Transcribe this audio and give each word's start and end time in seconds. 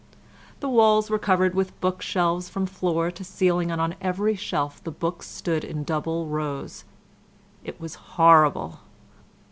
The 0.61 0.67
walls 0.67 1.11
were 1.11 1.19
covered 1.19 1.53
with 1.53 1.79
book 1.79 2.01
shelves 2.01 2.49
from 2.49 2.65
floor 2.65 3.11
to 3.11 3.23
ceiling, 3.23 3.69
and 3.69 3.79
on 3.79 3.93
every 4.01 4.35
shelf 4.35 4.83
the 4.83 4.89
books 4.89 5.27
stood 5.29 5.63
in 5.63 5.83
double 5.83 6.25
rows. 6.25 6.85
It 7.63 7.79
was 7.79 7.93
horrible. 7.93 8.79